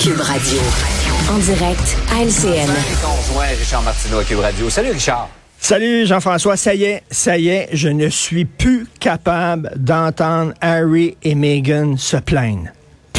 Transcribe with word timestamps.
Cube 0.00 0.20
Radio. 0.20 0.60
En 1.30 1.38
direct 1.38 1.96
à 2.12 2.24
LCN. 2.24 2.68
conjoint 3.00 3.46
Richard 3.56 3.82
Martineau 3.82 4.18
à 4.18 4.24
Cube 4.24 4.40
Radio. 4.40 4.68
Salut 4.68 4.90
Richard. 4.90 5.28
Salut 5.60 6.06
Jean-François, 6.06 6.56
ça 6.56 6.74
y 6.74 6.84
est, 6.84 7.02
ça 7.10 7.38
y 7.38 7.48
est, 7.48 7.68
je 7.72 7.88
ne 7.88 8.08
suis 8.08 8.44
plus 8.44 8.86
capable 8.98 9.70
d'entendre 9.76 10.54
Harry 10.60 11.16
et 11.22 11.36
Meghan 11.36 11.96
se 11.96 12.16
plaindre. 12.16 12.70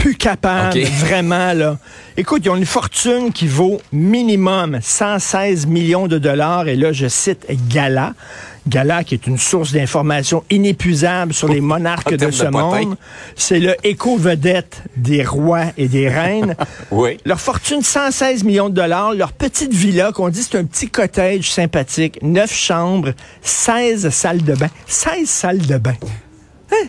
Plus 0.05 0.13
capable, 0.13 0.77
Ok. 0.77 0.87
vraiment 0.99 1.53
là. 1.53 1.79
Écoute, 2.15 2.43
ils 2.45 2.51
ont 2.51 2.55
une 2.55 2.67
fortune 2.67 3.31
qui 3.33 3.47
vaut 3.47 3.81
minimum 3.91 4.77
116 4.79 5.65
millions 5.65 6.05
de 6.05 6.19
dollars 6.19 6.67
et 6.67 6.75
là 6.75 6.91
je 6.93 7.07
cite 7.07 7.47
Gala. 7.69 8.13
Gala 8.67 9.03
qui 9.03 9.15
est 9.15 9.25
une 9.25 9.39
source 9.39 9.71
d'information 9.71 10.43
inépuisable 10.51 11.33
sur 11.33 11.47
les 11.47 11.59
monarques 11.71 12.13
de 12.13 12.29
ce 12.29 12.43
de 12.43 12.49
monde. 12.49 12.97
C'est 13.35 13.57
le 13.57 13.75
éco-vedette 13.83 14.83
des 14.95 15.23
rois 15.23 15.71
et 15.75 15.87
des 15.87 16.07
reines. 16.07 16.55
Oui. 16.91 17.17
Leur 17.25 17.39
fortune, 17.41 17.81
116 17.81 18.43
millions 18.43 18.69
de 18.69 18.75
dollars. 18.75 19.15
Leur 19.15 19.31
petite 19.33 19.73
villa, 19.73 20.11
qu'on 20.11 20.29
dit 20.29 20.43
c'est 20.43 20.59
un 20.59 20.65
petit 20.65 20.87
cottage 20.87 21.51
sympathique. 21.51 22.19
Neuf 22.21 22.53
chambres, 22.53 23.09
16 23.41 24.09
salles 24.11 24.43
de 24.43 24.53
bain. 24.53 24.69
16 24.85 25.27
salles 25.27 25.65
de 25.65 25.77
bain. 25.79 25.95
Hein? 26.71 26.85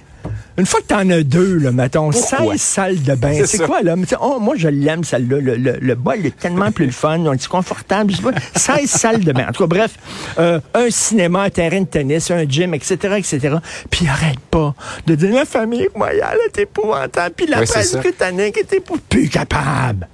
Une 0.58 0.66
fois 0.66 0.80
que 0.80 0.86
t'en 0.86 1.08
as 1.10 1.22
deux, 1.22 1.56
là, 1.58 1.72
mettons, 1.72 2.10
Pourquoi? 2.10 2.56
16 2.56 2.60
salles 2.60 3.02
de 3.02 3.14
bain. 3.14 3.42
C'est 3.44 3.64
quoi, 3.66 3.82
là? 3.82 3.96
Mais 3.96 4.06
oh, 4.20 4.38
moi, 4.40 4.54
je 4.56 4.68
l'aime, 4.68 5.04
celle-là. 5.04 5.38
Le, 5.40 5.56
le, 5.56 5.78
le 5.80 5.94
bol 5.94 6.24
est 6.24 6.36
tellement 6.38 6.72
plus 6.72 6.86
le 6.86 6.92
fun. 6.92 7.18
On 7.20 7.32
est 7.32 7.46
confortable. 7.48 8.12
Je 8.12 8.16
sais 8.16 8.22
pas. 8.22 8.32
16 8.54 8.90
salles 8.90 9.24
de 9.24 9.32
bain. 9.32 9.46
En 9.48 9.52
tout 9.52 9.66
cas, 9.66 9.68
bref, 9.68 9.92
euh, 10.38 10.60
un 10.74 10.90
cinéma, 10.90 11.42
un 11.42 11.50
terrain 11.50 11.80
de 11.80 11.86
tennis, 11.86 12.30
un 12.30 12.44
gym, 12.44 12.74
etc., 12.74 12.96
etc. 13.18 13.56
Puis 13.90 14.08
arrête 14.08 14.40
pas 14.50 14.74
de 15.06 15.14
dire 15.14 15.34
la 15.34 15.44
famille 15.44 15.88
royale 15.94 16.38
est 16.46 16.58
épouvantable. 16.60 17.34
Puis 17.36 17.46
la 17.46 17.60
Oui, 17.60 17.66
presse 17.66 17.95
britannique 17.96 18.56
est 18.58 18.72
épouvantable. 18.72 19.08
Plus 19.08 19.29
capable. 19.29 20.08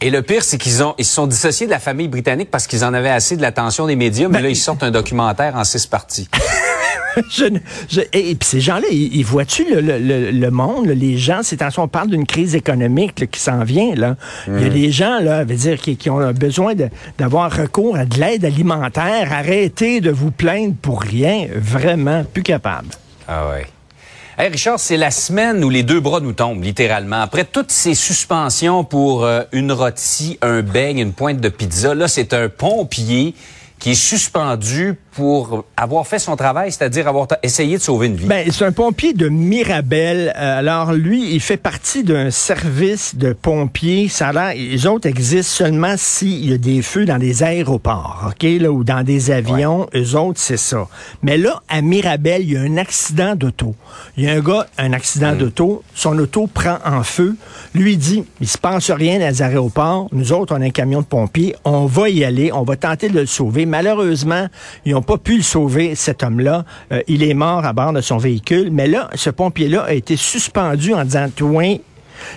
Et 0.00 0.10
le 0.10 0.20
pire, 0.22 0.42
c'est 0.42 0.58
qu'ils 0.58 0.82
ont, 0.82 0.94
ils 0.98 1.04
se 1.04 1.14
sont 1.14 1.28
dissociés 1.28 1.66
de 1.66 1.70
la 1.70 1.78
famille 1.78 2.08
britannique 2.08 2.50
parce 2.50 2.66
qu'ils 2.66 2.84
en 2.84 2.92
avaient 2.92 3.08
assez 3.10 3.36
de 3.36 3.42
l'attention 3.42 3.86
des 3.86 3.94
médias, 3.94 4.26
mais 4.26 4.38
Ben, 4.38 4.42
là, 4.44 4.48
ils 4.48 4.56
sortent 4.56 4.82
un 4.82 4.90
documentaire 4.90 5.54
en 5.54 5.62
six 5.62 5.86
parties. 5.86 6.28
Je 7.30 7.44
ne- 7.44 7.58
je- 7.88 8.00
et, 8.12 8.30
et 8.30 8.34
puis 8.34 8.48
ces 8.48 8.60
gens-là, 8.60 8.86
ils, 8.90 9.16
ils 9.16 9.24
voient-tu 9.24 9.64
le, 9.72 9.80
le- 9.80 9.98
le- 9.98 10.30
le 10.30 10.50
monde, 10.50 10.86
là, 10.86 10.94
les 10.94 11.18
gens, 11.18 11.40
c'est 11.42 11.62
on 11.78 11.88
parle 11.88 12.08
d'une 12.10 12.26
crise 12.26 12.54
économique 12.54 13.20
là, 13.20 13.26
qui 13.26 13.40
s'en 13.40 13.64
vient. 13.64 13.94
Là. 13.94 14.16
Il 14.48 14.62
y 14.62 14.66
a 14.66 14.68
des 14.68 14.90
gens, 14.90 15.20
là, 15.20 15.44
veut 15.44 15.54
dire, 15.54 15.78
qui, 15.80 15.96
qui 15.96 16.10
ont 16.10 16.32
besoin 16.32 16.74
d'avoir 17.18 17.54
recours 17.56 17.96
à 17.96 18.04
de 18.04 18.18
l'aide 18.18 18.44
alimentaire. 18.44 19.32
Arrêtez 19.32 20.00
de 20.00 20.10
vous 20.10 20.30
plaindre 20.30 20.74
pour 20.80 21.02
rien. 21.02 21.46
Vraiment, 21.56 22.24
plus 22.24 22.42
capable. 22.42 22.88
Ah 23.28 23.48
ouais. 23.50 23.66
Hey 24.38 24.48
Richard, 24.48 24.80
c'est 24.80 24.96
la 24.96 25.10
semaine 25.10 25.62
où 25.62 25.68
les 25.70 25.82
deux 25.82 26.00
bras 26.00 26.20
nous 26.20 26.32
tombent, 26.32 26.62
littéralement. 26.64 27.20
Après 27.20 27.44
toutes 27.44 27.70
ces 27.70 27.94
suspensions 27.94 28.82
pour 28.82 29.24
euh, 29.24 29.42
une 29.52 29.70
rôtie, 29.72 30.38
un 30.42 30.62
beigne, 30.62 30.98
une 30.98 31.12
pointe 31.12 31.40
de 31.40 31.48
pizza, 31.50 31.94
là, 31.94 32.08
c'est 32.08 32.32
un 32.32 32.48
pompier 32.48 33.34
qui 33.78 33.90
est 33.90 33.94
suspendu 33.94 34.94
pour 35.12 35.64
avoir 35.76 36.06
fait 36.06 36.18
son 36.18 36.36
travail, 36.36 36.72
c'est-à-dire 36.72 37.06
avoir 37.06 37.26
essayé 37.42 37.76
de 37.76 37.82
sauver 37.82 38.06
une 38.06 38.16
vie. 38.16 38.26
Ben, 38.26 38.48
c'est 38.50 38.64
un 38.64 38.72
pompier 38.72 39.12
de 39.12 39.28
Mirabel. 39.28 40.32
Euh, 40.36 40.58
Alors, 40.58 40.92
lui, 40.92 41.34
il 41.34 41.40
fait 41.40 41.56
partie 41.56 42.02
d'un 42.02 42.30
service 42.30 43.14
de 43.14 43.32
pompiers. 43.32 44.08
Ça 44.08 44.28
a 44.28 44.32
l'air, 44.32 44.54
les 44.54 44.86
autres 44.86 45.06
existent 45.06 45.64
seulement 45.64 45.94
s'il 45.96 46.50
y 46.50 46.54
a 46.54 46.58
des 46.58 46.80
feux 46.82 47.04
dans 47.04 47.18
des 47.18 47.42
aéroports, 47.42 48.30
OK, 48.30 48.42
là, 48.42 48.70
ou 48.70 48.84
dans 48.84 49.04
des 49.04 49.30
avions. 49.30 49.86
Eux 49.94 50.16
autres, 50.16 50.40
c'est 50.40 50.56
ça. 50.56 50.88
Mais 51.22 51.36
là, 51.36 51.62
à 51.68 51.82
Mirabel, 51.82 52.42
il 52.42 52.52
y 52.52 52.56
a 52.56 52.62
un 52.62 52.76
accident 52.78 53.34
d'auto. 53.34 53.74
Il 54.16 54.24
y 54.24 54.28
a 54.28 54.32
un 54.32 54.40
gars, 54.40 54.66
un 54.78 54.92
accident 54.92 55.34
d'auto. 55.34 55.82
Son 55.94 56.18
auto 56.18 56.46
prend 56.46 56.78
en 56.84 57.02
feu. 57.02 57.36
Lui 57.74 57.96
dit, 57.96 58.24
il 58.40 58.48
se 58.48 58.58
passe 58.58 58.90
rien 58.90 59.18
dans 59.18 59.28
les 59.28 59.42
aéroports. 59.42 60.08
Nous 60.12 60.32
autres, 60.32 60.56
on 60.56 60.62
a 60.62 60.64
un 60.64 60.70
camion 60.70 61.00
de 61.00 61.06
pompiers. 61.06 61.54
On 61.64 61.84
va 61.84 62.08
y 62.08 62.24
aller. 62.24 62.50
On 62.52 62.62
va 62.62 62.76
tenter 62.76 63.08
de 63.08 63.20
le 63.20 63.26
sauver. 63.26 63.66
Malheureusement, 63.66 64.46
ils 64.86 64.94
n'ont 65.02 65.16
pas 65.16 65.18
pu 65.18 65.36
le 65.36 65.42
sauver, 65.42 65.94
cet 65.94 66.22
homme-là. 66.22 66.64
Euh, 66.92 67.02
il 67.08 67.22
est 67.22 67.34
mort 67.34 67.64
à 67.64 67.72
bord 67.72 67.92
de 67.92 68.00
son 68.00 68.18
véhicule. 68.18 68.70
Mais 68.70 68.86
là, 68.86 69.10
ce 69.14 69.30
pompier-là 69.30 69.82
a 69.82 69.92
été 69.92 70.16
suspendu 70.16 70.94
en 70.94 71.04
disant, 71.04 71.28
toi, 71.34 71.80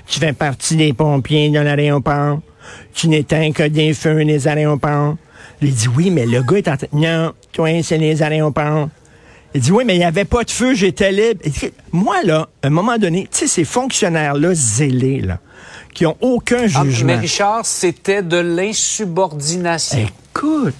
tu 0.07 0.19
fais 0.19 0.33
partie 0.33 0.75
des 0.75 0.93
pompiers 0.93 1.49
de 1.49 1.59
l'aéroport. 1.59 2.39
Tu 2.93 3.07
n'éteins 3.07 3.51
que 3.51 3.63
des 3.63 3.93
feux 3.93 4.25
des 4.25 4.47
aéroports. 4.47 5.15
Il 5.61 5.73
dit, 5.73 5.87
oui, 5.95 6.09
mais 6.09 6.25
le 6.25 6.41
gars 6.41 6.57
est 6.57 6.67
en 6.67 6.77
train... 6.77 6.87
Non, 6.93 7.33
toi, 7.53 7.69
c'est 7.83 7.97
les 7.97 8.23
aéroports. 8.23 8.89
Il 9.53 9.61
dit, 9.61 9.71
oui, 9.71 9.83
mais 9.85 9.95
il 9.95 9.99
n'y 9.99 10.03
avait 10.05 10.25
pas 10.25 10.43
de 10.43 10.51
feu, 10.51 10.73
j'étais 10.73 11.11
libre. 11.11 11.39
Dit, 11.45 11.71
Moi, 11.91 12.17
là, 12.23 12.47
à 12.63 12.67
un 12.67 12.71
moment 12.71 12.97
donné, 12.97 13.27
tu 13.31 13.39
sais, 13.39 13.47
ces 13.47 13.63
fonctionnaires-là 13.63 14.49
zélés, 14.53 15.21
là, 15.21 15.39
qui 15.93 16.05
ont 16.05 16.17
aucun 16.19 16.63
Ah, 16.75 16.83
jugement. 16.83 17.07
mais 17.13 17.17
Richard, 17.17 17.65
c'était 17.65 18.21
de 18.23 18.37
l'insubordination. 18.37 19.99
Écoute, 20.33 20.73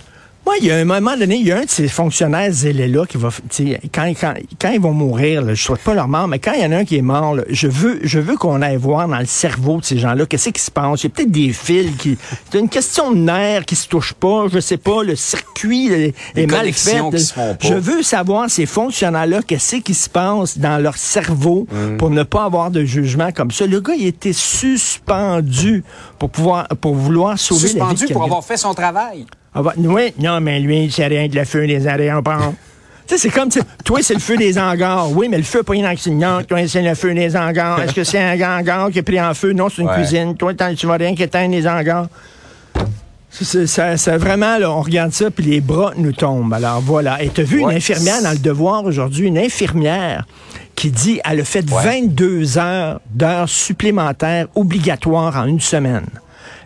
moi, 0.45 0.55
il 0.61 0.67
y 0.67 0.71
a 0.71 0.75
un 0.77 0.85
moment 0.85 1.17
donné, 1.17 1.35
il 1.37 1.47
y 1.47 1.51
a 1.51 1.57
un 1.57 1.63
de 1.65 1.69
ces 1.69 1.87
fonctionnaires 1.87 2.51
zélés-là 2.51 3.05
qui 3.05 3.17
va, 3.17 3.29
tu 3.49 3.67
sais, 3.71 3.81
quand, 3.93 4.05
quand, 4.19 4.33
quand 4.61 4.69
ils 4.71 4.79
vont 4.81 4.91
mourir, 4.93 5.41
là, 5.41 5.53
je 5.53 5.61
souhaite 5.63 5.81
pas 5.81 5.93
leur 5.93 6.07
mort, 6.07 6.27
mais 6.27 6.39
quand 6.39 6.53
il 6.53 6.61
y 6.61 6.65
en 6.65 6.71
a 6.71 6.77
un 6.77 6.85
qui 6.85 6.97
est 6.97 7.01
mort, 7.01 7.35
là, 7.35 7.43
je 7.49 7.67
veux, 7.67 7.99
je 8.03 8.19
veux 8.19 8.37
qu'on 8.37 8.61
aille 8.61 8.77
voir 8.77 9.07
dans 9.07 9.19
le 9.19 9.25
cerveau 9.25 9.79
de 9.79 9.85
ces 9.85 9.97
gens-là, 9.97 10.25
qu'est-ce 10.25 10.49
qui 10.49 10.61
se 10.61 10.71
passe? 10.71 11.03
Il 11.03 11.07
y 11.07 11.07
a 11.07 11.09
peut-être 11.15 11.31
des 11.31 11.51
fils 11.51 11.91
qui, 11.97 12.17
c'est 12.51 12.59
une 12.59 12.69
question 12.69 13.11
de 13.11 13.17
nerfs 13.17 13.65
qui 13.65 13.75
se 13.75 13.87
touchent 13.87 14.13
pas, 14.13 14.45
je 14.51 14.59
sais 14.59 14.77
pas, 14.77 15.03
le 15.03 15.15
circuit 15.15 15.87
est 15.91 16.13
mal 16.35 16.35
fait. 16.35 16.47
connexions 16.47 17.09
qui 17.11 17.19
se 17.19 17.33
font 17.33 17.55
pas. 17.55 17.67
Je 17.67 17.73
veux 17.73 18.03
savoir 18.03 18.49
ces 18.49 18.65
fonctionnaires-là, 18.65 19.41
qu'est-ce 19.45 19.77
qui 19.77 19.93
se 19.93 20.09
passe 20.09 20.57
dans 20.57 20.81
leur 20.81 20.97
cerveau 20.97 21.65
Mm. 21.71 21.97
pour 21.97 22.09
ne 22.09 22.23
pas 22.23 22.43
avoir 22.45 22.71
de 22.71 22.83
jugement 22.85 23.31
comme 23.31 23.51
ça. 23.51 23.65
Le 23.65 23.79
gars, 23.79 23.93
il 23.97 24.07
était 24.07 24.33
suspendu 24.33 25.83
pour 26.19 26.29
pouvoir, 26.29 26.67
pour 26.81 26.95
vouloir 26.95 27.37
sauver 27.39 27.61
la 27.73 27.85
vie 27.85 27.97
Suspendu 27.97 28.13
pour 28.13 28.23
avoir 28.23 28.43
fait 28.43 28.57
son 28.57 28.73
travail. 28.73 29.25
Ah 29.55 29.61
bah, 29.61 29.73
oui, 29.77 30.13
non, 30.19 30.41
mais 30.41 30.59
lui, 30.59 30.91
c'est 30.91 31.07
rien 31.07 31.27
de 31.27 31.35
le 31.35 31.45
feu 31.45 31.65
des 31.65 31.87
aéroports. 31.87 32.53
tu 33.07 33.15
sais, 33.15 33.17
c'est 33.17 33.29
comme, 33.29 33.49
toi, 33.85 33.99
c'est 34.01 34.13
le 34.15 34.19
feu 34.19 34.35
des 34.35 34.57
hangars. 34.59 35.09
Oui, 35.11 35.27
mais 35.29 35.37
le 35.37 35.43
feu, 35.43 35.63
pas 35.63 35.75
une 35.75 35.85
accident. 35.85 36.43
Toi, 36.43 36.67
c'est 36.67 36.81
le 36.81 36.93
feu 36.93 37.13
des 37.13 37.35
hangars. 37.37 37.79
Est-ce 37.81 37.93
que 37.93 38.03
c'est 38.03 38.19
un 38.19 38.33
hangar 38.33 38.91
qui 38.91 38.99
est 38.99 39.03
pris 39.03 39.21
en 39.21 39.33
feu? 39.33 39.53
Non, 39.53 39.69
c'est 39.69 39.81
une 39.81 39.87
Ouais. 39.87 39.95
cuisine. 39.95 40.35
Toi, 40.35 40.53
tu 40.75 40.85
vas 40.87 40.95
rien 40.97 41.15
qu'éteindre 41.15 41.53
les 41.55 41.65
hangars. 41.67 42.07
C'est- 43.29 44.17
vraiment, 44.17 44.57
là, 44.57 44.71
on 44.71 44.81
regarde 44.81 45.11
ça, 45.11 45.29
puis 45.29 45.43
les 45.45 45.59
bras 45.61 45.91
nous 45.97 46.13
tombent. 46.13 46.53
Alors 46.53 46.79
voilà. 46.79 47.21
Et 47.21 47.29
tu 47.29 47.41
as 47.41 47.43
vu 47.43 47.59
une 47.59 47.69
infirmière 47.71 48.21
dans 48.23 48.31
le 48.31 48.37
devoir 48.37 48.85
aujourd'hui, 48.85 49.27
une 49.27 49.37
infirmière 49.37 50.25
qui 50.73 50.89
dit 50.89 51.19
elle 51.25 51.41
a 51.41 51.43
fait 51.45 51.69
Ouais. 51.69 51.83
22 51.83 52.57
heures 52.57 53.01
d'heures 53.13 53.49
supplémentaires 53.49 54.47
obligatoires 54.55 55.35
en 55.37 55.45
une 55.47 55.59
semaine. 55.59 56.05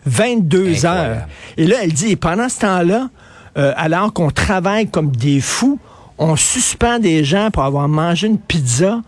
22 0.05 0.69
Incroyable. 0.73 0.87
heures. 1.11 1.27
Et 1.57 1.65
là, 1.67 1.77
elle 1.83 1.93
dit, 1.93 2.11
et 2.11 2.15
pendant 2.15 2.49
ce 2.49 2.59
temps-là, 2.59 3.09
euh, 3.57 3.73
alors 3.75 4.13
qu'on 4.13 4.29
travaille 4.31 4.87
comme 4.87 5.11
des 5.15 5.41
fous, 5.41 5.79
on 6.17 6.35
suspend 6.35 6.99
des 6.99 7.23
gens 7.23 7.49
pour 7.51 7.63
avoir 7.63 7.87
mangé 7.87 8.27
une 8.27 8.37
pizza, 8.39 9.01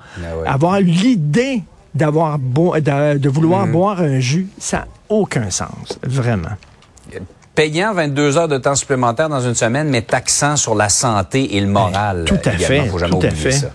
Ah 0.45 0.53
avoir 0.53 0.79
l'idée 0.79 1.63
d'avoir 1.93 2.39
bo- 2.39 2.75
de, 2.79 3.17
de 3.17 3.29
vouloir 3.29 3.65
Mhm. 3.65 3.71
boire 3.73 3.99
un 4.01 4.19
jus, 4.19 4.47
ça 4.59 4.77
n'a 4.79 4.87
aucun 5.09 5.49
sens, 5.49 5.99
vraiment. 6.03 6.49
Payant 7.53 7.93
22 7.93 8.37
heures 8.37 8.47
de 8.47 8.57
temps 8.57 8.75
supplémentaire 8.75 9.27
dans 9.27 9.41
une 9.41 9.55
semaine, 9.55 9.89
mais 9.89 10.01
taxant 10.01 10.55
sur 10.55 10.73
la 10.73 10.87
santé 10.87 11.57
et 11.57 11.59
le 11.61 11.67
moral. 11.67 12.23
tout 12.25 12.35
à 12.45 12.53
également. 12.53 12.83
fait, 12.85 12.85
Faut 12.89 12.97
jamais 12.97 13.11
tout 13.11 13.15
à 13.17 13.29
oublier 13.29 13.35
fait. 13.35 13.51
ça. 13.51 13.71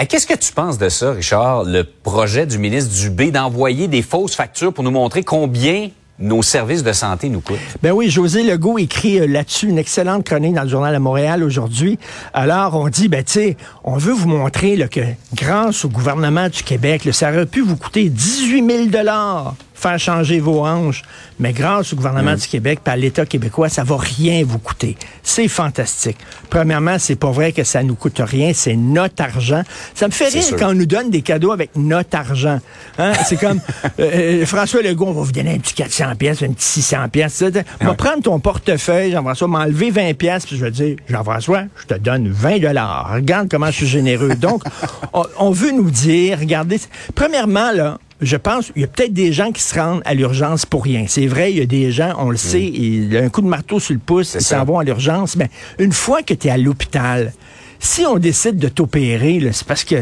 Eh, 0.00 0.06
Qu'est-ce 0.06 0.26
que 0.26 0.34
tu 0.34 0.52
penses 0.52 0.76
de 0.76 0.88
ça, 0.88 1.12
Richard, 1.12 1.62
le 1.62 1.84
projet 1.84 2.46
du 2.46 2.58
ministre 2.58 2.92
Dubé 2.92 3.30
d'envoyer 3.30 3.86
des 3.86 4.02
fausses 4.02 4.34
factures 4.34 4.72
pour 4.74 4.82
nous 4.82 4.90
montrer 4.90 5.22
combien 5.22 5.88
nos 6.18 6.42
services 6.42 6.82
de 6.82 6.92
santé 6.92 7.28
nous 7.28 7.40
coûtent? 7.40 7.58
Ben 7.82 7.92
oui, 7.92 8.10
José 8.10 8.42
Legault 8.42 8.78
écrit 8.78 9.20
euh, 9.20 9.26
là-dessus 9.26 9.68
une 9.68 9.78
excellente 9.78 10.24
chronique 10.24 10.54
dans 10.54 10.62
le 10.62 10.68
journal 10.68 10.94
de 10.94 10.98
Montréal 10.98 11.42
aujourd'hui. 11.42 11.98
Alors, 12.32 12.76
on 12.76 12.88
dit, 12.88 13.08
ben 13.08 13.24
tu 13.24 13.32
sais, 13.32 13.56
on 13.82 13.96
veut 13.96 14.12
vous 14.12 14.28
montrer 14.28 14.76
que 14.88 15.00
grâce 15.34 15.84
au 15.84 15.88
gouvernement 15.88 16.48
du 16.48 16.62
Québec, 16.62 17.08
ça 17.12 17.30
aurait 17.30 17.46
pu 17.46 17.60
vous 17.60 17.76
coûter 17.76 18.08
18 18.08 18.70
000 18.70 18.86
dollars 18.86 19.54
faire 19.88 19.98
changer 19.98 20.40
vos 20.40 20.64
hanches, 20.64 21.02
mais 21.38 21.52
grâce 21.52 21.92
au 21.92 21.96
gouvernement 21.96 22.34
du 22.34 22.46
Québec 22.46 22.80
et 22.86 22.90
à 22.90 22.96
l'État 22.96 23.26
québécois, 23.26 23.68
ça 23.68 23.84
va 23.84 23.96
rien 23.98 24.42
vous 24.44 24.58
coûter. 24.58 24.96
C'est 25.22 25.48
fantastique. 25.48 26.16
Premièrement, 26.48 26.98
c'est 26.98 27.16
pas 27.16 27.30
vrai 27.30 27.52
que 27.52 27.64
ça 27.64 27.82
nous 27.82 27.94
coûte 27.94 28.20
rien, 28.24 28.52
c'est 28.54 28.76
notre 28.76 29.22
argent. 29.22 29.62
Ça 29.94 30.06
me 30.06 30.12
fait 30.12 30.28
rire 30.28 30.42
sûr. 30.42 30.56
quand 30.56 30.70
on 30.70 30.74
nous 30.74 30.86
donne 30.86 31.10
des 31.10 31.22
cadeaux 31.22 31.52
avec 31.52 31.70
notre 31.76 32.16
argent. 32.16 32.60
Hein? 32.98 33.12
C'est 33.26 33.36
comme 33.38 33.60
euh, 34.00 34.40
euh, 34.42 34.46
François 34.46 34.80
Legault, 34.82 35.06
on 35.08 35.12
va 35.12 35.22
vous 35.22 35.32
donner 35.32 35.54
un 35.54 35.58
petit 35.58 35.74
400 35.74 36.14
pièces, 36.16 36.42
un 36.42 36.52
petit 36.52 36.64
600 36.82 37.08
pièces. 37.10 37.42
On 37.42 37.50
va 37.84 37.90
Ouais. 37.90 37.96
prendre 37.96 38.22
ton 38.22 38.38
portefeuille, 38.40 39.12
Jean-François, 39.12 39.48
m'enlever 39.48 39.90
20 39.90 40.14
pièces, 40.16 40.46
puis 40.46 40.56
je 40.56 40.64
vais 40.64 40.70
dire, 40.70 40.96
Jean-François, 41.08 41.64
je 41.82 41.94
te 41.94 41.98
donne 41.98 42.28
20 42.28 42.58
dollars. 42.60 43.10
Regarde 43.14 43.48
comment 43.50 43.66
je 43.66 43.72
suis 43.76 43.86
généreux. 43.86 44.34
Donc, 44.36 44.62
on, 45.12 45.24
on 45.38 45.50
veut 45.50 45.72
nous 45.72 45.90
dire, 45.90 46.38
regardez, 46.38 46.80
premièrement, 47.14 47.70
là, 47.72 47.98
je 48.20 48.36
pense 48.36 48.72
il 48.76 48.82
y 48.82 48.84
a 48.84 48.88
peut-être 48.88 49.12
des 49.12 49.32
gens 49.32 49.52
qui 49.52 49.62
se 49.62 49.78
rendent 49.78 50.02
à 50.04 50.14
l'urgence 50.14 50.66
pour 50.66 50.84
rien. 50.84 51.04
C'est 51.08 51.26
vrai, 51.26 51.52
il 51.52 51.58
y 51.58 51.62
a 51.62 51.66
des 51.66 51.90
gens, 51.90 52.14
on 52.18 52.30
le 52.30 52.36
sait, 52.36 52.64
il 52.64 53.16
a 53.16 53.20
un 53.20 53.28
coup 53.28 53.42
de 53.42 53.46
marteau 53.46 53.80
sur 53.80 53.94
le 53.94 54.00
pouce, 54.00 54.34
ils 54.34 54.40
s'en 54.40 54.64
vont 54.64 54.78
à 54.78 54.84
l'urgence. 54.84 55.36
Mais 55.36 55.50
une 55.78 55.92
fois 55.92 56.22
que 56.22 56.34
tu 56.34 56.48
es 56.48 56.50
à 56.50 56.56
l'hôpital, 56.56 57.32
si 57.78 58.06
on 58.06 58.18
décide 58.18 58.56
de 58.56 58.68
t'opérer, 58.68 59.40
c'est 59.52 59.66
parce 59.66 59.84
que 59.84 59.96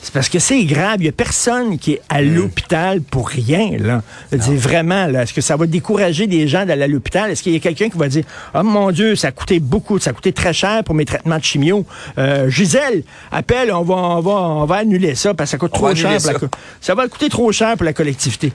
C'est 0.00 0.12
parce 0.14 0.28
que 0.28 0.38
c'est 0.38 0.64
grave. 0.64 0.96
Il 0.98 1.02
n'y 1.02 1.08
a 1.08 1.12
personne 1.12 1.76
qui 1.78 1.94
est 1.94 2.02
à 2.08 2.22
l'hôpital 2.22 3.00
pour 3.02 3.28
rien. 3.28 3.72
Là. 3.78 4.02
Dire, 4.32 4.54
vraiment, 4.54 5.06
là, 5.06 5.22
est-ce 5.24 5.34
que 5.34 5.40
ça 5.40 5.56
va 5.56 5.66
décourager 5.66 6.26
des 6.28 6.46
gens 6.46 6.64
d'aller 6.64 6.84
à 6.84 6.86
l'hôpital? 6.86 7.30
Est-ce 7.30 7.42
qu'il 7.42 7.52
y 7.52 7.56
a 7.56 7.58
quelqu'un 7.58 7.88
qui 7.88 7.98
va 7.98 8.08
dire 8.08 8.24
Oh 8.54 8.62
mon 8.62 8.90
Dieu, 8.92 9.16
ça 9.16 9.28
a 9.28 9.32
coûté 9.32 9.58
beaucoup, 9.58 9.98
ça 9.98 10.10
a 10.10 10.12
coûté 10.12 10.32
très 10.32 10.52
cher 10.52 10.84
pour 10.84 10.94
mes 10.94 11.04
traitements 11.04 11.36
de 11.38 11.44
chimio. 11.44 11.84
Euh, 12.16 12.48
Gisèle, 12.48 13.02
appelle, 13.32 13.72
on 13.72 13.82
va, 13.82 13.94
on 13.96 14.20
va, 14.20 14.30
on 14.30 14.64
va 14.66 14.76
annuler 14.76 15.14
ça 15.16 15.34
parce 15.34 15.48
que 15.48 15.52
ça 15.52 15.58
coûte 15.58 15.72
On 15.74 15.78
trop 15.78 15.94
cher. 15.94 16.06
annuler 16.10 16.22
pour 16.22 16.32
la 16.32 16.38
ça. 16.38 16.46
ça 16.80 16.94
va 16.94 17.08
coûter 17.08 17.28
trop 17.28 17.50
cher 17.52 17.74
pour 17.76 17.84
la 17.84 17.92
collectivité. 17.92 18.52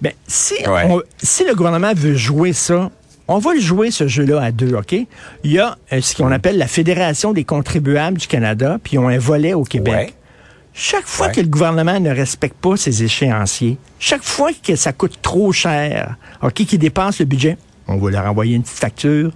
Ben, 0.00 0.12
si, 0.26 0.54
Ouais. 0.68 0.86
on- 0.90 1.00
si 1.22 1.44
le 1.44 1.54
gouvernement 1.54 1.92
veut 1.94 2.16
jouer 2.16 2.52
ça, 2.52 2.90
on 3.28 3.38
va 3.38 3.54
le 3.54 3.60
jouer, 3.60 3.92
ce 3.92 4.08
jeu-là, 4.08 4.42
à 4.42 4.50
deux, 4.50 4.74
OK? 4.74 4.92
Il 4.92 5.06
y 5.52 5.60
a 5.60 5.76
euh, 5.92 6.00
ce 6.00 6.16
qu'on 6.16 6.32
appelle 6.32 6.58
la 6.58 6.66
Fédération 6.66 7.32
des 7.32 7.44
contribuables 7.44 8.18
du 8.18 8.26
Canada, 8.26 8.78
puis 8.82 8.94
ils 8.94 8.98
ont 8.98 9.08
un 9.08 9.18
volet 9.18 9.54
au 9.54 9.62
Québec. 9.62 9.94
Ouais. 9.94 10.12
Chaque 10.74 11.06
fois 11.06 11.26
Ouais. 11.26 11.32
que 11.32 11.40
le 11.40 11.48
gouvernement 11.48 12.00
ne 12.00 12.10
respecte 12.10 12.56
pas 12.56 12.76
ses 12.76 13.02
échéanciers, 13.04 13.76
chaque 13.98 14.22
fois 14.24 14.50
que 14.62 14.74
ça 14.76 14.92
coûte 14.92 15.18
trop 15.20 15.52
cher, 15.52 16.16
OK, 16.42 16.54
qu'il 16.54 16.78
dépasse 16.78 17.18
le 17.20 17.26
budget, 17.26 17.56
on 17.88 17.96
va 17.98 18.10
leur 18.10 18.26
envoyer 18.26 18.56
une 18.56 18.62
petite 18.62 18.78
facture. 18.78 19.32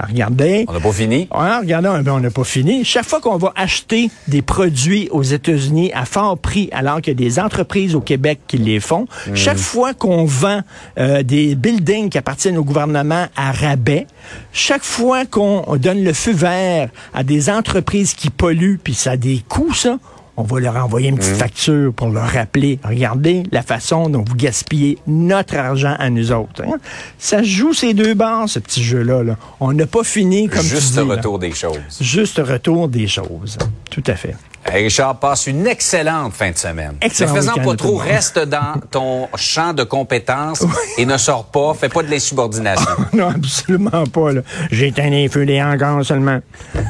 Ah, 0.00 0.06
Regardez. 0.08 0.64
On 0.68 0.72
n'a 0.74 0.78
pas 0.80 0.92
fini? 0.92 1.26
Ah, 1.32 1.58
regardez, 1.60 1.88
ben, 2.04 2.12
on 2.12 2.20
n'a 2.20 2.30
pas 2.30 2.44
fini. 2.44 2.84
Chaque 2.84 3.04
fois 3.04 3.20
qu'on 3.20 3.36
va 3.36 3.52
acheter 3.56 4.10
des 4.28 4.42
produits 4.42 5.08
aux 5.10 5.24
États-Unis 5.24 5.90
à 5.92 6.04
fort 6.04 6.38
prix, 6.38 6.68
alors 6.72 7.00
qu'il 7.02 7.08
y 7.08 7.16
a 7.16 7.28
des 7.28 7.40
entreprises 7.40 7.96
au 7.96 8.00
Québec 8.00 8.38
qui 8.46 8.58
les 8.58 8.78
font, 8.78 9.06
chaque 9.34 9.58
fois 9.58 9.94
qu'on 9.94 10.24
vend 10.24 10.60
euh, 10.98 11.24
des 11.24 11.56
buildings 11.56 12.10
qui 12.10 12.16
appartiennent 12.18 12.58
au 12.58 12.62
gouvernement 12.64 13.26
à 13.36 13.50
rabais, 13.50 14.06
chaque 14.52 14.84
fois 14.84 15.26
qu'on 15.26 15.64
donne 15.78 16.04
le 16.04 16.12
feu 16.12 16.32
vert 16.32 16.90
à 17.12 17.24
des 17.24 17.50
entreprises 17.50 18.14
qui 18.14 18.30
polluent, 18.30 18.78
puis 18.82 18.94
ça 18.94 19.12
a 19.12 19.16
des 19.16 19.42
coûts, 19.48 19.74
ça, 19.74 19.98
on 20.40 20.44
va 20.44 20.60
leur 20.60 20.76
envoyer 20.76 21.08
une 21.08 21.16
petite 21.18 21.34
facture 21.36 21.92
pour 21.92 22.08
leur 22.10 22.28
rappeler, 22.28 22.78
regardez 22.84 23.42
la 23.50 23.62
façon 23.62 24.08
dont 24.08 24.24
vous 24.26 24.36
gaspillez 24.36 24.96
notre 25.08 25.56
argent 25.56 25.96
à 25.98 26.10
nous 26.10 26.30
autres. 26.32 26.62
hein. 26.64 26.76
Ça 27.18 27.42
joue 27.42 27.74
ces 27.74 27.92
deux 27.92 28.14
barres, 28.14 28.48
ce 28.48 28.60
petit 28.60 28.82
jeu-là. 28.84 29.24
là. 29.24 29.36
On 29.58 29.72
n'a 29.72 29.86
pas 29.86 30.04
fini 30.04 30.48
comme 30.48 30.60
tu 30.62 30.68
Juste 30.68 30.96
là. 30.96 31.02
retour 31.02 31.38
des 31.40 31.52
choses. 31.52 31.80
Juste 32.00 32.38
retour 32.38 32.88
des 32.88 33.08
choses. 33.08 33.58
Tout 33.90 34.04
à 34.06 34.14
fait. 34.14 34.36
Hey, 34.64 34.84
Richard, 34.84 35.18
passe 35.18 35.46
une 35.46 35.66
excellente 35.66 36.34
fin 36.34 36.50
de 36.50 36.56
semaine. 36.58 36.94
Excellent 37.00 37.32
ne 37.32 37.36
faisant 37.36 37.54
pas 37.54 37.74
trop, 37.76 37.96
reste 37.96 38.38
dans 38.38 38.74
ton 38.90 39.28
champ 39.34 39.72
de 39.72 39.82
compétences 39.82 40.64
et 40.98 41.06
ne 41.06 41.16
sors 41.16 41.46
pas. 41.46 41.74
Fais 41.74 41.88
pas 41.88 42.02
de 42.02 42.10
l'insubordination. 42.10 42.86
Non, 43.12 43.30
absolument 43.30 44.04
pas. 44.06 44.30
J'ai 44.70 44.88
éteint 44.88 45.10
les 45.10 45.28
feux 45.28 45.46
des 45.46 45.60
hangars 45.62 46.04
seulement. 46.04 46.38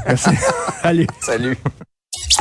Merci. 0.06 0.30
Allez. 0.82 1.06
Salut. 1.20 1.56